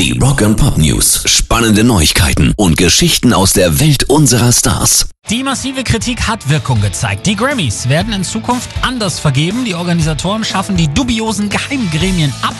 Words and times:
Die 0.00 0.18
Rock 0.18 0.40
and 0.40 0.56
Pop 0.56 0.78
News. 0.78 1.24
Spannende 1.26 1.84
Neuigkeiten 1.84 2.54
und 2.56 2.78
Geschichten 2.78 3.34
aus 3.34 3.52
der 3.52 3.80
Welt 3.80 4.04
unserer 4.04 4.50
Stars. 4.50 5.10
Die 5.28 5.42
massive 5.42 5.84
Kritik 5.84 6.26
hat 6.26 6.48
Wirkung 6.48 6.80
gezeigt. 6.80 7.26
Die 7.26 7.36
Grammys 7.36 7.86
werden 7.86 8.14
in 8.14 8.24
Zukunft 8.24 8.70
anders 8.80 9.20
vergeben. 9.20 9.66
Die 9.66 9.74
Organisatoren 9.74 10.42
schaffen 10.42 10.74
die 10.78 10.88
dubiosen 10.88 11.50
Geheimgremien 11.50 12.32
ab. 12.40 12.54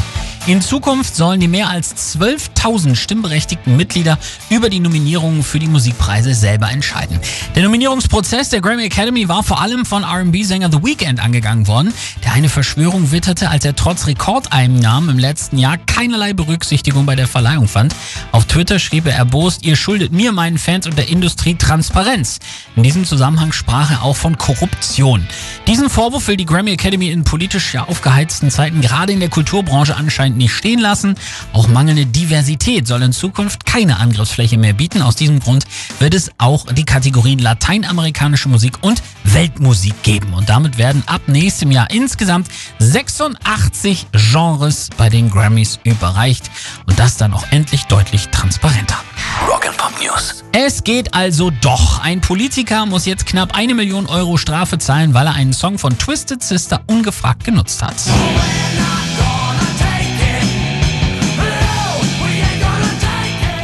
In 0.46 0.62
Zukunft 0.62 1.14
sollen 1.14 1.38
die 1.38 1.48
mehr 1.48 1.68
als 1.68 2.16
12.000 2.16 2.96
stimmberechtigten 2.96 3.76
Mitglieder 3.76 4.18
über 4.48 4.70
die 4.70 4.80
Nominierungen 4.80 5.42
für 5.42 5.58
die 5.58 5.66
Musikpreise 5.66 6.34
selber 6.34 6.70
entscheiden. 6.70 7.20
Der 7.54 7.62
Nominierungsprozess 7.62 8.48
der 8.48 8.62
Grammy 8.62 8.84
Academy 8.84 9.28
war 9.28 9.42
vor 9.42 9.60
allem 9.60 9.84
von 9.84 10.02
R&B-Sänger 10.02 10.70
The 10.72 10.82
Weeknd 10.82 11.22
angegangen 11.22 11.68
worden, 11.68 11.92
der 12.24 12.32
eine 12.32 12.48
Verschwörung 12.48 13.12
witterte, 13.12 13.50
als 13.50 13.66
er 13.66 13.76
trotz 13.76 14.06
Rekordeinnahmen 14.06 15.10
im 15.10 15.18
letzten 15.18 15.58
Jahr 15.58 15.76
keinerlei 15.76 16.32
Berücksichtigung 16.32 17.04
bei 17.04 17.16
der 17.16 17.28
Verleihung 17.28 17.68
fand. 17.68 17.94
Auf 18.32 18.46
Twitter 18.46 18.78
schrieb 18.78 19.06
er 19.06 19.14
erbost, 19.14 19.62
ihr 19.62 19.76
schuldet 19.76 20.10
mir, 20.10 20.32
meinen 20.32 20.56
Fans 20.56 20.86
und 20.86 20.96
der 20.96 21.08
Industrie 21.08 21.56
Transparenz. 21.56 22.38
In 22.76 22.82
diesem 22.82 23.04
Zusammenhang 23.04 23.52
sprach 23.52 23.90
er 23.90 24.02
auch 24.02 24.16
von 24.16 24.38
Korruption. 24.38 25.26
Diesen 25.66 25.90
Vorwurf 25.90 26.28
will 26.28 26.38
die 26.38 26.46
Grammy 26.46 26.72
Academy 26.72 27.10
in 27.10 27.24
politisch 27.24 27.74
ja 27.74 27.84
aufgeheizten 27.84 28.50
Zeiten 28.50 28.80
gerade 28.80 29.12
in 29.12 29.20
der 29.20 29.28
Kulturbranche 29.28 29.96
anscheinend 29.96 30.29
anscheinend 30.30 30.36
nicht 30.36 30.52
stehen 30.52 30.80
lassen. 30.80 31.14
Auch 31.52 31.68
mangelnde 31.68 32.06
Diversität 32.06 32.86
soll 32.86 33.02
in 33.02 33.12
Zukunft 33.12 33.66
keine 33.66 33.98
Angriffsfläche 33.98 34.58
mehr 34.58 34.72
bieten. 34.72 35.02
Aus 35.02 35.16
diesem 35.16 35.40
Grund 35.40 35.64
wird 35.98 36.14
es 36.14 36.30
auch 36.38 36.66
die 36.72 36.84
Kategorien 36.84 37.38
lateinamerikanische 37.38 38.48
Musik 38.48 38.78
und 38.82 39.02
Weltmusik 39.24 40.02
geben. 40.02 40.34
Und 40.34 40.48
damit 40.48 40.78
werden 40.78 41.02
ab 41.06 41.22
nächstem 41.26 41.70
Jahr 41.70 41.90
insgesamt 41.90 42.48
86 42.78 44.06
Genres 44.12 44.90
bei 44.96 45.08
den 45.08 45.30
Grammys 45.30 45.78
überreicht. 45.84 46.50
Und 46.86 46.98
das 46.98 47.16
dann 47.16 47.34
auch 47.34 47.44
endlich 47.50 47.84
deutlich 47.84 48.28
transparenter. 48.28 48.96
Rock'n'Pop 49.46 50.02
News. 50.02 50.44
Es 50.52 50.82
geht 50.84 51.14
also 51.14 51.50
doch. 51.60 52.02
Ein 52.02 52.20
Politiker 52.20 52.86
muss 52.86 53.06
jetzt 53.06 53.26
knapp 53.26 53.54
eine 53.54 53.74
Million 53.74 54.06
Euro 54.06 54.36
Strafe 54.36 54.78
zahlen, 54.78 55.14
weil 55.14 55.26
er 55.26 55.34
einen 55.34 55.52
Song 55.52 55.78
von 55.78 55.96
Twisted 55.96 56.42
Sister 56.42 56.82
ungefragt 56.86 57.44
genutzt 57.44 57.82
hat. 57.82 57.94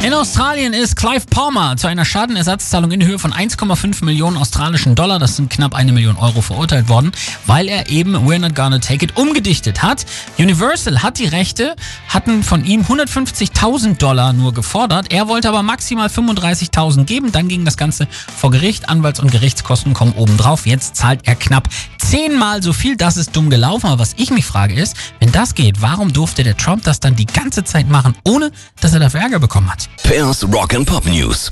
In 0.07 0.13
Australien 0.13 0.71
ist 0.71 0.95
Clive 0.95 1.25
Palmer 1.29 1.75
zu 1.75 1.87
einer 1.87 2.05
Schadenersatzzahlung 2.05 2.91
in 2.91 3.05
Höhe 3.05 3.19
von 3.19 3.33
1,5 3.33 4.05
Millionen 4.05 4.37
australischen 4.37 4.95
Dollar, 4.95 5.19
das 5.19 5.35
sind 5.35 5.49
knapp 5.49 5.75
eine 5.75 5.91
Million 5.91 6.15
Euro, 6.15 6.39
verurteilt 6.39 6.87
worden, 6.87 7.11
weil 7.45 7.67
er 7.67 7.89
eben 7.89 8.15
We're 8.15 8.39
Not 8.39 8.55
Gonna 8.55 8.79
Take 8.79 9.03
It 9.03 9.17
umgedichtet 9.17 9.83
hat. 9.83 10.05
Universal 10.39 11.03
hat 11.03 11.19
die 11.19 11.25
Rechte, 11.25 11.75
hatten 12.07 12.41
von 12.41 12.63
ihm 12.63 12.83
150.000 12.83 13.97
Dollar 13.97 14.31
nur 14.31 14.53
gefordert. 14.53 15.11
Er 15.11 15.27
wollte 15.27 15.49
aber 15.49 15.61
maximal 15.61 16.07
35.000 16.07 17.03
geben. 17.03 17.33
Dann 17.33 17.49
ging 17.49 17.65
das 17.65 17.75
Ganze 17.75 18.07
vor 18.33 18.49
Gericht. 18.49 18.87
Anwalts- 18.87 19.19
und 19.19 19.29
Gerichtskosten 19.29 19.93
kommen 19.93 20.13
obendrauf. 20.13 20.65
Jetzt 20.65 20.95
zahlt 20.95 21.27
er 21.27 21.35
knapp 21.35 21.67
zehnmal 22.09 22.63
so 22.63 22.73
viel. 22.73 22.95
Das 22.95 23.17
ist 23.17 23.35
dumm 23.35 23.49
gelaufen. 23.49 23.87
Aber 23.87 23.99
was 23.99 24.13
ich 24.17 24.31
mich 24.31 24.45
frage 24.45 24.73
ist, 24.73 24.95
wenn 25.19 25.31
das 25.31 25.55
geht, 25.55 25.81
warum 25.81 26.13
durfte 26.13 26.43
der 26.43 26.55
Trump 26.55 26.83
das 26.83 26.99
dann 26.99 27.15
die 27.15 27.25
ganze 27.25 27.63
Zeit 27.63 27.89
machen, 27.89 28.15
ohne 28.23 28.51
dass 28.81 28.93
er 28.93 28.99
dafür 28.99 29.21
Ärger 29.21 29.39
bekommen 29.39 29.71
hat? 29.71 29.89
Pairs 30.03 30.43
Rock 30.51 30.73
and 30.73 30.87
Pop 30.87 31.05
News. 31.05 31.51